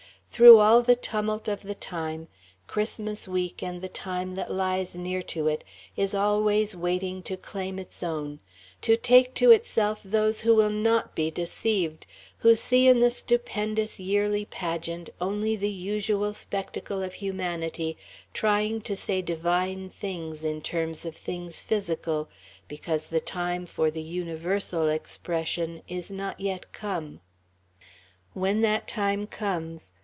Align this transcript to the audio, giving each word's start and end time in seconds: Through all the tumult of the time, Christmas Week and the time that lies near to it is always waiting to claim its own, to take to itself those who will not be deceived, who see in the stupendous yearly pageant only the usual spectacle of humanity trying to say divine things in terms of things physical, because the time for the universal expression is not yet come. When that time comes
Through 0.33 0.59
all 0.59 0.81
the 0.81 0.95
tumult 0.95 1.49
of 1.49 1.61
the 1.61 1.75
time, 1.75 2.29
Christmas 2.65 3.27
Week 3.27 3.61
and 3.61 3.81
the 3.81 3.89
time 3.89 4.35
that 4.35 4.49
lies 4.49 4.95
near 4.95 5.21
to 5.23 5.49
it 5.49 5.61
is 5.97 6.15
always 6.15 6.73
waiting 6.75 7.21
to 7.23 7.35
claim 7.35 7.77
its 7.77 8.01
own, 8.01 8.39
to 8.79 8.95
take 8.95 9.33
to 9.35 9.51
itself 9.51 10.01
those 10.03 10.41
who 10.41 10.55
will 10.55 10.69
not 10.69 11.15
be 11.15 11.29
deceived, 11.31 12.07
who 12.39 12.55
see 12.55 12.87
in 12.87 13.01
the 13.01 13.11
stupendous 13.11 13.99
yearly 13.99 14.45
pageant 14.45 15.09
only 15.19 15.57
the 15.57 15.69
usual 15.69 16.33
spectacle 16.33 17.03
of 17.03 17.15
humanity 17.15 17.97
trying 18.33 18.79
to 18.83 18.95
say 18.95 19.21
divine 19.21 19.89
things 19.89 20.45
in 20.45 20.61
terms 20.61 21.03
of 21.03 21.13
things 21.15 21.61
physical, 21.61 22.29
because 22.69 23.07
the 23.07 23.19
time 23.19 23.65
for 23.65 23.91
the 23.91 24.01
universal 24.01 24.87
expression 24.87 25.83
is 25.89 26.09
not 26.09 26.39
yet 26.39 26.71
come. 26.71 27.19
When 28.33 28.61
that 28.61 28.87
time 28.87 29.27
comes 29.27 29.91